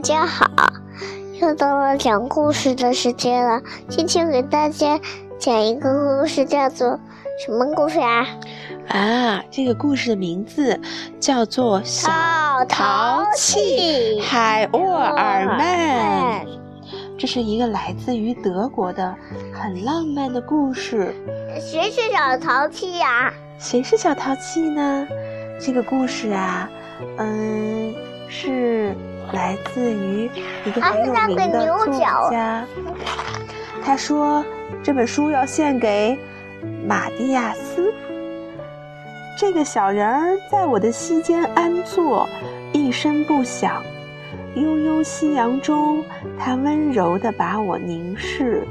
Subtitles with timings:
[0.00, 0.46] 家好，
[1.40, 3.60] 又到了讲故事的时间了。
[3.88, 4.98] 今天给大家
[5.38, 6.98] 讲一个故事，叫做
[7.44, 8.26] 什么故事啊？
[8.88, 10.80] 啊，这个故事的名字
[11.20, 12.10] 叫做《小
[12.66, 16.46] 淘气海沃尔曼》。
[17.18, 19.14] 这是一个来自于德国的
[19.52, 21.14] 很浪漫的故事。
[21.60, 23.30] 谁是小淘气呀？
[23.58, 25.06] 谁是小淘气呢？
[25.60, 26.70] 这个故事啊，
[27.18, 27.94] 嗯，
[28.28, 28.96] 是
[29.32, 30.30] 来自于
[30.64, 32.64] 一个很有名的作家。
[33.82, 34.44] 他说
[34.82, 36.18] 这本书要献给
[36.86, 37.92] 马蒂亚斯。
[39.38, 42.28] 这个小人儿在我的膝间安坐，
[42.72, 43.82] 一声不响。
[44.54, 46.04] 悠悠夕阳中，
[46.38, 48.66] 他温柔地把我凝视。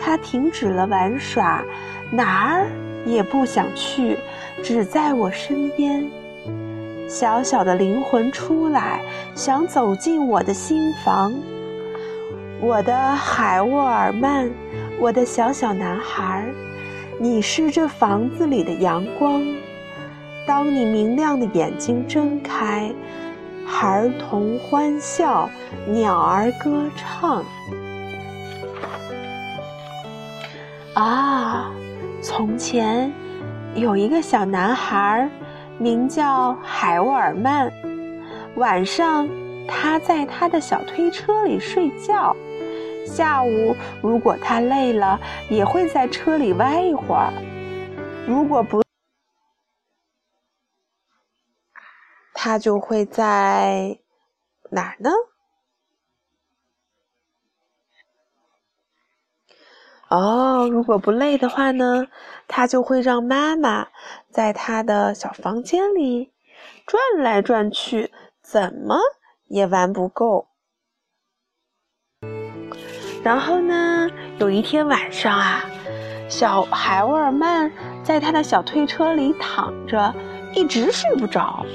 [0.00, 1.62] 他停止了玩耍，
[2.10, 2.66] 哪儿
[3.06, 4.18] 也不想去，
[4.62, 6.04] 只在我身边。
[7.08, 9.00] 小小的灵魂出来，
[9.34, 11.34] 想走进我的心房。
[12.60, 14.50] 我的海沃尔曼，
[14.98, 16.46] 我的小小男孩，
[17.18, 19.44] 你是这房子里的阳光。
[20.46, 22.92] 当你明亮的眼睛睁开。
[23.66, 25.48] 孩童欢笑，
[25.88, 27.42] 鸟儿歌唱。
[30.92, 31.72] 啊，
[32.20, 33.10] 从前
[33.74, 35.26] 有一个小男孩，
[35.78, 37.72] 名叫海沃尔曼。
[38.56, 39.28] 晚上，
[39.66, 42.34] 他在他的小推车里睡觉。
[43.06, 47.32] 下午，如果他累了，也会在车里歪一会儿。
[48.26, 48.82] 如果不，
[52.32, 53.98] 他就会在
[54.70, 55.10] 哪儿呢？
[60.14, 62.06] 哦，如果不累的话呢，
[62.46, 63.88] 他就会让妈妈
[64.30, 66.30] 在他的小房间里
[66.86, 68.96] 转来转去，怎么
[69.48, 70.46] 也玩不够。
[73.24, 74.08] 然后呢，
[74.38, 75.64] 有一天晚上啊，
[76.28, 77.72] 小海沃尔曼
[78.04, 80.14] 在他的小推车里躺着，
[80.54, 81.66] 一直睡不着。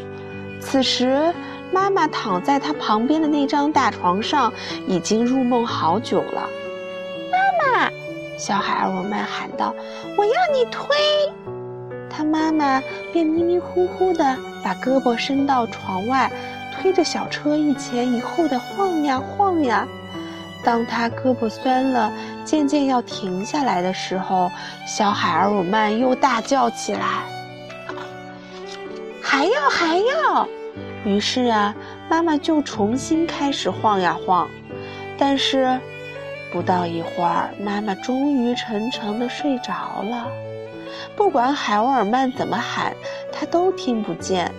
[0.61, 1.33] 此时，
[1.73, 4.53] 妈妈躺在他旁边的那张大床上，
[4.87, 6.47] 已经入梦好久了。
[8.39, 9.75] 小海尔沃曼喊道
[10.17, 10.95] ：“我要你推。”
[12.09, 16.31] 他妈妈便迷迷糊糊地把胳膊伸到床外，
[16.73, 19.85] 推着小车一前一后的晃呀晃呀。
[20.63, 22.11] 当他胳膊酸了，
[22.43, 24.49] 渐渐要停下来的时候，
[24.87, 27.01] 小海尔沃曼又大叫起来。
[29.21, 30.47] 还要还要，
[31.05, 31.75] 于是啊，
[32.09, 34.49] 妈妈就重新开始晃呀晃，
[35.17, 35.79] 但是
[36.51, 40.27] 不到一会儿，妈妈终于沉沉的睡着了。
[41.15, 42.93] 不管海沃尔曼怎么喊，
[43.31, 44.51] 他都听不见。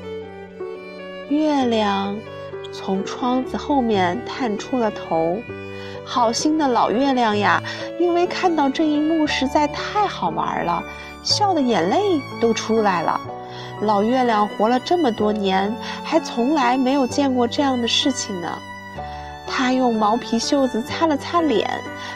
[1.29, 2.17] 月亮
[2.73, 5.39] 从窗子后面探出了头，
[6.05, 7.63] 好心的老月亮呀，
[7.99, 10.83] 因为看到这一幕实在太好玩了，
[11.23, 11.99] 笑的眼泪
[12.41, 13.21] 都出来了。
[13.83, 15.75] 老月亮活了这么多年，
[16.05, 18.59] 还从来没有见过这样的事情呢。
[19.71, 21.71] 他用毛皮袖子擦了擦脸，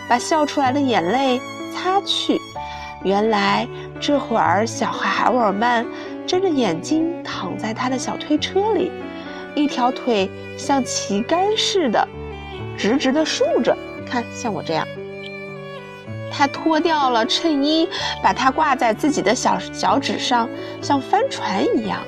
[0.08, 1.40] 把笑出来的眼泪
[1.72, 2.36] 擦去。
[3.04, 3.64] 原来
[4.00, 5.86] 这会儿，小孩海沃尔曼
[6.26, 8.90] 睁着眼睛躺在他的小推车里，
[9.54, 10.28] 一条腿
[10.58, 12.08] 像旗杆似的，
[12.76, 13.76] 直直的竖着。
[14.04, 14.84] 看，像我这样。
[16.32, 17.88] 他脱掉了衬衣，
[18.20, 20.48] 把它挂在自己的小脚趾上，
[20.82, 22.00] 像帆船一样。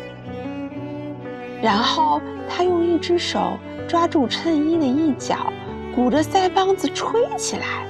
[1.62, 3.56] 然后他用一只手
[3.88, 5.52] 抓住衬衣的一角，
[5.94, 7.86] 鼓着腮帮子吹起来。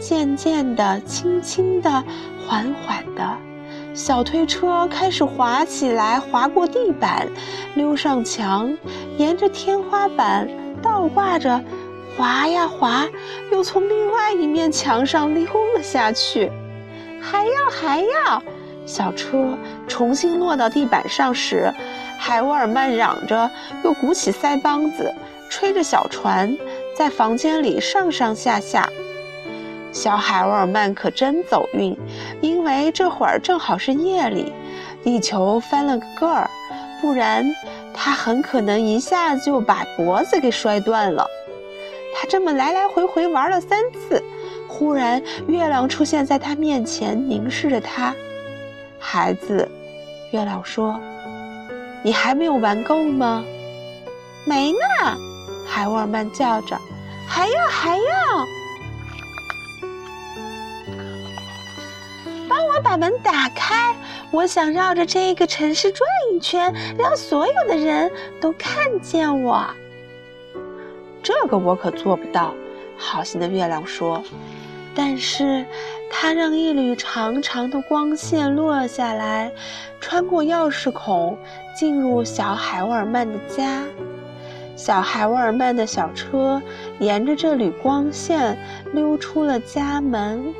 [0.00, 1.90] 渐渐的，轻轻的，
[2.46, 3.36] 缓缓的，
[3.94, 7.26] 小推车开始滑起来，滑过地板，
[7.74, 8.76] 溜上墙，
[9.16, 10.48] 沿着天花板
[10.82, 11.60] 倒挂着。
[12.16, 13.06] 滑呀滑，
[13.52, 15.44] 又从另外一面墙上溜
[15.76, 16.50] 了下去。
[17.20, 18.42] 还要还要！
[18.86, 19.58] 小车
[19.88, 21.70] 重新落到地板上时，
[22.16, 23.50] 海沃尔曼嚷着，
[23.82, 25.12] 又鼓起腮帮子，
[25.50, 26.56] 吹着小船，
[26.96, 28.88] 在房间里上上下下。
[29.92, 31.96] 小海沃尔曼可真走运，
[32.42, 34.52] 因为这会儿正好是夜里，
[35.02, 36.50] 地球翻了个个儿，
[37.00, 37.44] 不然
[37.94, 41.26] 他很可能一下子就把脖子给摔断了。
[42.14, 44.22] 他这么来来回回玩了三次，
[44.68, 48.14] 忽然月亮出现在他面前，凝视着他。
[48.98, 49.66] 孩子，
[50.30, 51.00] 月亮说
[52.02, 53.42] ：“你还没有玩够吗
[54.44, 54.78] ？”“没呢。”
[55.66, 56.78] 海沃尔曼叫着
[57.28, 58.04] ，“还要还要！”
[62.48, 63.94] 帮我把门打开，
[64.30, 68.10] 我想绕着这个城市转一圈，让所有的人
[68.40, 69.66] 都看见我。
[71.22, 72.54] 这个我可做不到。”
[72.98, 74.22] 好心的月亮说。
[74.94, 75.66] 但是，
[76.10, 79.52] 它让一缕长长的光线落下来，
[80.00, 81.38] 穿过钥匙孔，
[81.78, 83.82] 进入小海沃尔曼的家。
[84.76, 86.62] 小孩沃尔曼的小车
[87.00, 88.56] 沿着这缕光线
[88.92, 90.54] 溜出了家门。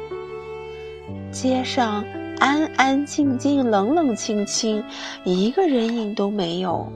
[1.31, 2.03] 街上
[2.39, 4.83] 安安静静、冷冷清清，
[5.25, 6.91] 一个人影都没有。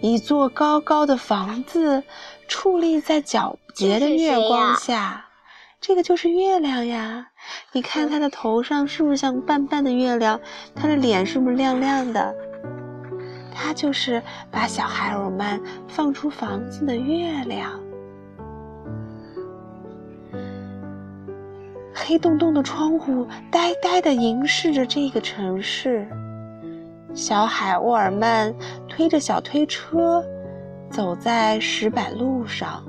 [0.00, 2.02] 一座高高的房子
[2.48, 5.26] 矗立在皎洁的月光下。
[5.80, 7.28] 这个就是月亮呀！
[7.72, 10.40] 你看它的头上是不是像半半的月亮？
[10.74, 12.34] 它的脸是不是亮亮的？
[13.54, 14.20] 它就是
[14.50, 17.70] 把小海尔曼放出房子的月亮。
[21.94, 26.06] 黑洞洞的窗户呆呆地凝视着这个城市。
[27.14, 28.52] 小海沃尔曼
[28.88, 30.22] 推着小推车，
[30.90, 32.84] 走在石板路上。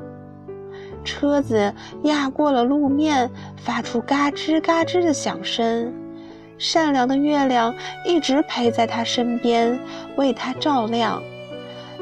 [1.03, 1.71] 车子
[2.03, 5.93] 压过了路面，发出嘎吱嘎吱的响声。
[6.57, 7.75] 善良的月亮
[8.05, 9.79] 一直陪在他身边，
[10.15, 11.21] 为他照亮。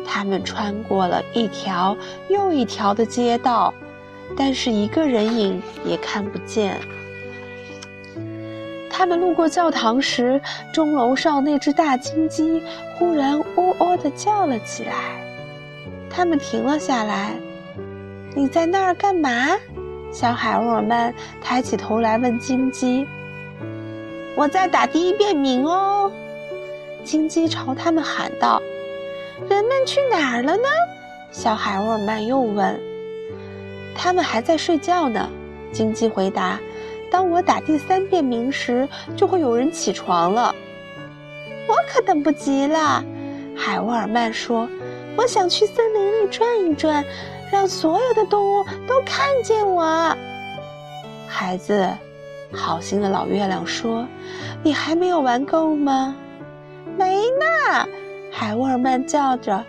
[0.05, 1.95] 他们穿过了一条
[2.29, 3.73] 又一条的街道，
[4.37, 6.79] 但是一个人影也看不见。
[8.89, 10.39] 他们路过教堂时，
[10.71, 12.61] 钟楼上那只大金鸡
[12.95, 14.93] 忽然“喔喔”地叫了起来。
[16.09, 17.31] 他们停了下来。
[18.35, 19.29] 你在那儿干嘛？
[20.11, 21.11] 小海鸥们
[21.41, 23.07] 抬起头来问金鸡
[24.35, 26.11] ：“我在打第一遍鸣哦。”
[27.03, 28.61] 金鸡朝他们喊道
[29.49, 30.63] ：“人们去哪儿了呢？”
[31.31, 32.79] 小海沃尔曼又问
[33.95, 35.29] ：“他们还在睡觉呢。”
[35.73, 36.59] 金鸡回答
[37.11, 40.53] ：“当我打第三遍鸣时，就会有人起床了。”
[41.67, 43.03] 我可等不及了，
[43.55, 44.67] 海沃尔曼说
[45.17, 47.03] ：“我想去森林里转一转。”
[47.51, 50.17] 让所有的动物都看见我，
[51.27, 51.87] 孩子。
[52.53, 54.07] 好心的老月亮说
[54.63, 56.15] ：“你还没有玩够吗
[56.97, 57.87] ？”“没呢。”
[58.31, 59.63] 海沃尔曼叫着，“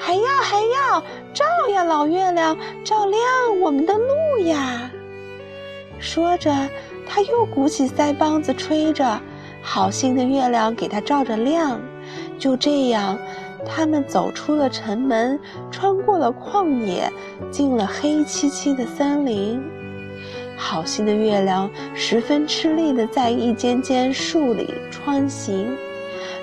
[0.00, 1.00] 还要还要，
[1.32, 3.20] 照呀，老月亮，照亮
[3.60, 4.90] 我们的路呀！”
[6.00, 6.50] 说着，
[7.06, 9.20] 他又鼓起腮帮子吹着，
[9.62, 11.80] 好心的月亮给他照着亮。
[12.38, 13.18] 就这样。
[13.66, 15.38] 他们走出了城门，
[15.70, 17.12] 穿过了旷野，
[17.50, 19.62] 进了黑漆漆的森林。
[20.60, 25.66] 好心的月亮十分吃力地在一间间树里穿行，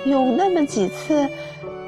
[0.04, 1.28] 有那么几次，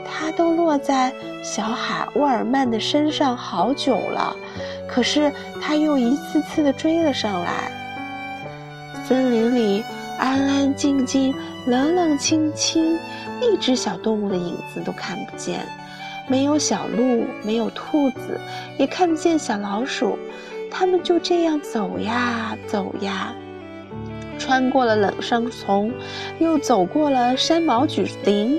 [0.05, 1.13] 它都落在
[1.43, 4.35] 小海沃尔曼的身上好久了。
[4.89, 7.71] 可是他又一次次地追了上来。
[9.07, 9.85] 森林里
[10.19, 11.35] 安安静静，
[11.67, 12.97] 冷冷清清。
[13.41, 15.61] 一只小动物的影子都看不见，
[16.29, 18.39] 没有小鹿，没有兔子，
[18.79, 20.19] 也看不见小老鼠。
[20.71, 23.35] 它们就这样走呀走呀，
[24.39, 25.93] 穿过了冷杉丛，
[26.39, 28.59] 又走过了山毛榉林，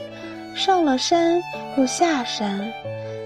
[0.54, 1.42] 上了山
[1.78, 2.72] 又下山。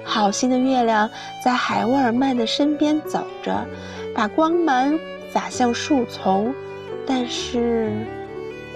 [0.03, 1.09] 好心的月亮
[1.43, 3.65] 在海沃尔曼的身边走着，
[4.13, 4.97] 把光芒
[5.33, 6.53] 洒向树丛，
[7.05, 7.91] 但是，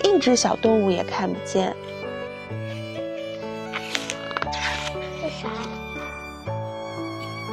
[0.04, 1.74] 一只小动物也看不见。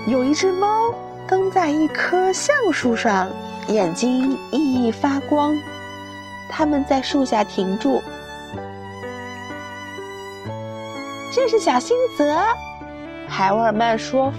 [0.06, 0.94] 有一只猫
[1.28, 3.28] 登在一棵橡树上，
[3.68, 5.56] 眼睛熠熠发光。
[6.49, 8.00] 它们在树下停住。
[11.33, 12.37] 这是小新泽，
[13.28, 14.33] 海沃尔曼说：“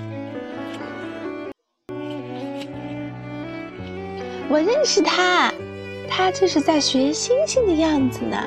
[4.50, 5.54] 我认识他，
[6.10, 8.38] 他这是在学星星的样子呢。”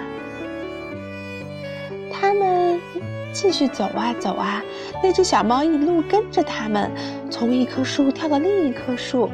[3.33, 4.63] 继续走啊走啊，
[5.03, 6.91] 那只小猫一路跟着他们，
[7.31, 9.31] 从一棵树跳到另一棵树。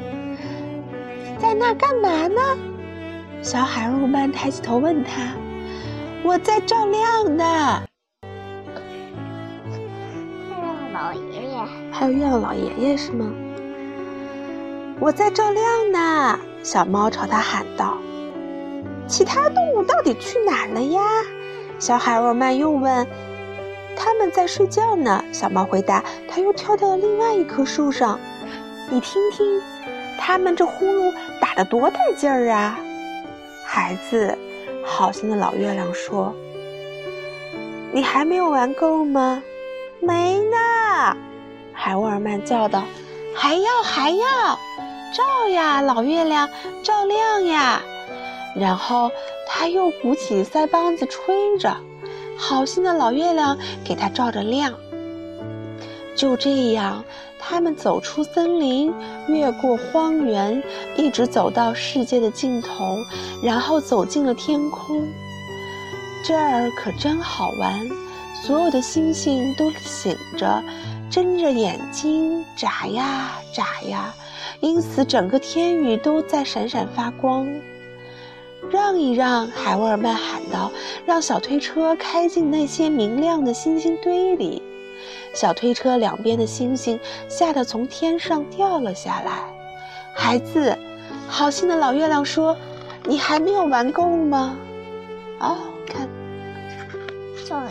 [1.39, 2.41] 在那干嘛呢？
[3.43, 5.33] 小海鸥曼抬起头问他
[6.25, 7.83] ：“我在照亮呢。”
[10.51, 11.59] 月亮老爷爷，
[11.93, 13.33] 还有月亮老爷爷是吗？
[14.99, 16.39] 我在照亮呢。
[16.63, 17.99] 小猫朝他喊道
[19.07, 21.01] ：“其他动物到底去哪儿了呀？”
[21.79, 23.07] 小海鸥曼又问。
[23.97, 26.05] 他们在睡觉呢，小猫回答。
[26.29, 28.21] 它又跳到了另外一棵树上，
[28.91, 29.61] 你听听，
[30.19, 32.79] 他们这呼噜打得多带劲儿啊！
[33.65, 34.37] 孩子，
[34.85, 36.33] 好心的老月亮说
[37.93, 39.43] ：“你还没有玩够吗
[39.99, 41.17] ？”“没呢。”
[41.73, 42.85] 海沃尔曼叫道
[43.35, 44.27] ，“还要还要，
[45.13, 46.49] 照呀，老月亮，
[46.83, 47.83] 照亮呀！”
[48.55, 49.11] 然后
[49.49, 51.77] 他又鼓起腮帮子吹着。
[52.37, 54.73] 好心的老月亮给他照着亮。
[56.17, 57.05] 就这样，
[57.39, 58.93] 他们走出森林，
[59.29, 60.63] 越过荒原，
[60.97, 62.97] 一直走到世界的尽头，
[63.43, 65.07] 然后走进了天空。
[66.25, 67.89] 这儿可真好玩，
[68.43, 70.63] 所有的星星都醒着，
[71.11, 74.15] 睁着眼睛眨呀眨呀，
[74.61, 77.47] 因此整个天宇都在闪闪发光。
[78.71, 80.71] 让一让，海沃尔曼喊道
[81.07, 84.63] ：“让小推车开进那些明亮的星星堆里。”
[85.35, 89.45] 小推车两边的星星吓得从天上掉了下来。
[90.15, 90.77] 孩子，
[91.29, 92.57] 好心的老月亮说
[93.05, 94.57] ：“你还没有玩够吗？”
[95.39, 96.09] 哦，看，
[97.47, 97.69] 叫人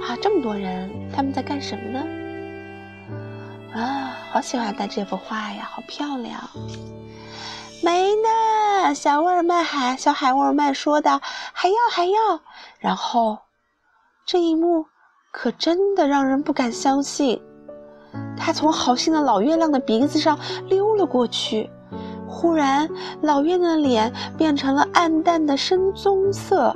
[0.00, 2.06] 啊，这么多人，他们在干什么呢？
[3.74, 6.40] 啊，好喜欢看这幅画呀，好漂亮。
[7.84, 11.20] 没呢，小沃尔曼喊，小海沃尔曼说道
[11.52, 12.40] ：“还要，还要。”
[12.80, 13.38] 然后，
[14.24, 14.86] 这一幕。
[15.36, 17.42] 可真的让人不敢相信，
[18.36, 20.38] 他从好心的老月亮的鼻子上
[20.68, 21.68] 溜了过去。
[22.28, 22.88] 忽然，
[23.20, 26.68] 老月亮的脸变成了暗淡的深棕色。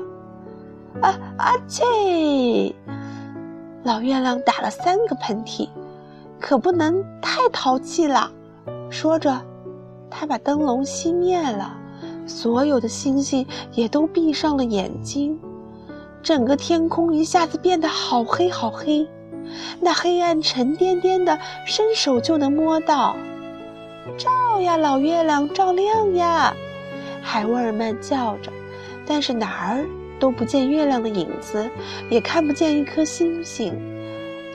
[1.01, 2.75] 啊啊切！
[3.85, 5.69] 老月亮打了三个喷嚏，
[6.41, 8.29] 可不能太淘气了。
[8.91, 9.41] 说着，
[10.11, 11.77] 他把灯笼熄灭了，
[12.27, 15.39] 所有的星星也都闭上了眼睛。
[16.23, 19.09] 整个天空一下子变得好黑好黑，
[19.81, 23.17] 那黑暗沉甸甸的，伸手就能摸到。
[24.17, 26.55] 照呀，老月亮，照亮呀！
[27.23, 28.51] 海沃尔曼叫着，
[29.07, 29.87] 但是哪儿
[30.19, 31.71] 都不见月亮的影子，
[32.11, 33.79] 也看不见一颗星星，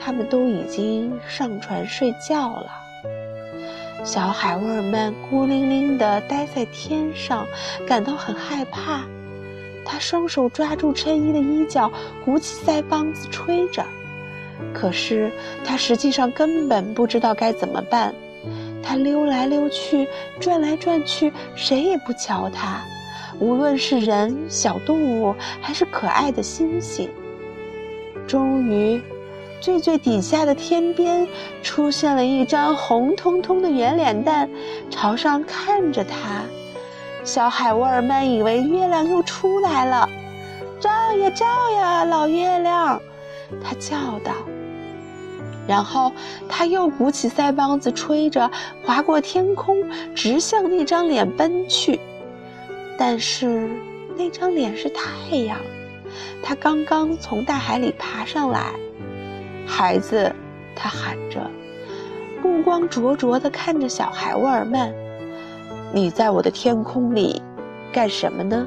[0.00, 2.66] 他们都已经上船睡觉了。
[4.04, 7.46] 小海沃尔曼孤零零地待在天上，
[7.86, 9.00] 感到很害怕。
[9.82, 11.90] 他双手抓住衬衣的衣角，
[12.22, 13.82] 鼓起腮帮子吹着。
[14.74, 15.32] 可是
[15.64, 18.14] 他实际上根本不知道该怎么办。
[18.82, 20.06] 他溜来溜去，
[20.38, 22.84] 转来转去，谁也不瞧他。
[23.40, 27.08] 无论是人、小动物，还是可爱的星星。
[28.26, 29.00] 终于，
[29.64, 31.26] 最最底下的天边
[31.62, 34.46] 出现了一张红彤彤的圆脸蛋，
[34.90, 36.42] 朝上看着他。
[37.24, 40.06] 小海沃尔曼以为月亮又出来了，
[40.78, 41.46] 照呀照
[41.78, 43.00] 呀，老月亮，
[43.62, 44.34] 他叫道。
[45.66, 46.12] 然后
[46.46, 48.50] 他又鼓起腮帮子吹着，
[48.84, 49.82] 划过天空，
[50.14, 51.98] 直向那张脸奔去。
[52.98, 53.70] 但是
[54.14, 55.56] 那张脸是太阳，
[56.42, 58.74] 它刚刚从大海里爬上来。
[59.66, 60.34] 孩子，
[60.74, 61.40] 他喊着，
[62.42, 64.92] 目光灼灼地看着小海沃尔曼。
[65.92, 67.42] 你在我的天空里
[67.92, 68.66] 干什么呢？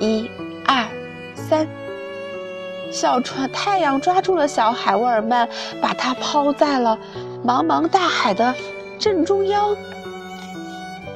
[0.00, 0.28] 一、
[0.66, 0.84] 二、
[1.34, 1.66] 三，
[2.90, 5.48] 小船太阳抓住了小海沃尔曼，
[5.80, 6.98] 把他抛在了
[7.44, 8.54] 茫茫大海的
[8.98, 9.76] 正中央。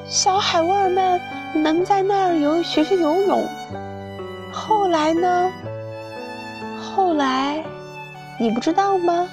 [0.05, 1.19] 小海沃尔曼
[1.57, 3.45] 能在那儿游学学游泳。
[4.51, 5.51] 后来呢？
[6.79, 7.63] 后来，
[8.39, 9.27] 你不知道吗？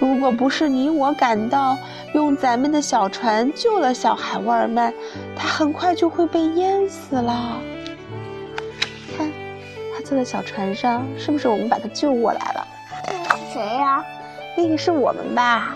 [0.00, 1.76] 如果不是你我赶到，
[2.12, 4.92] 用咱们的小船救了小海沃尔曼，
[5.36, 7.58] 他很快就会被淹死了。
[9.16, 9.30] 看，
[9.94, 12.66] 他坐在小船上，是不是我们把他救过来了？
[13.06, 14.04] 是谁呀？
[14.56, 15.74] 那个是我们吧？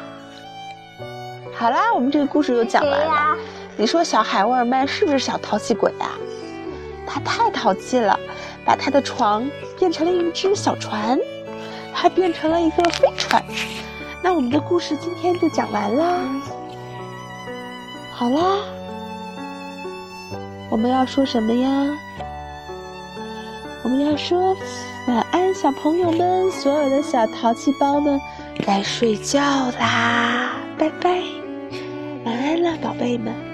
[1.55, 3.37] 好啦，我们这个故事就讲完了。
[3.79, 6.11] 你说小海沃尔曼是不是小淘气鬼啊？
[7.07, 8.19] 他太淘气了，
[8.65, 11.19] 把他的床变成了一只小船，
[11.93, 13.43] 还变成了一个飞船。
[14.23, 16.19] 那我们的故事今天就讲完啦。
[18.13, 18.61] 好啦，
[20.71, 21.99] 我们要说什么呀？
[23.85, 24.57] 我们要说
[25.07, 28.21] 晚安，小朋友们，所有的小淘气包们，
[28.67, 29.41] 该睡觉
[29.79, 31.23] 啦，拜拜，
[32.25, 33.46] 晚安了，宝贝们。